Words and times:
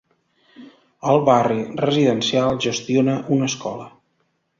El 1.11 1.19
barri 1.27 1.59
residencial 1.87 2.57
gestiona 2.65 3.19
una 3.37 3.51
escola. 3.53 3.87